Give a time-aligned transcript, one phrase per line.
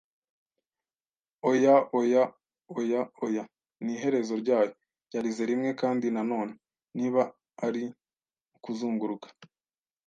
[1.49, 2.23] “Oya, oya,
[2.77, 3.43] oya, oya;
[3.83, 4.71] n'iherezo ryayo!”
[5.13, 5.69] yarize rimwe.
[5.81, 6.51] Kandi na none,
[6.97, 7.21] “Niba
[7.65, 7.83] ari
[8.55, 9.27] ukuzunguruka,